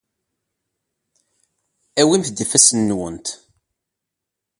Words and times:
Awimt-d 2.01 2.43
ifassen-nwent. 2.43 3.27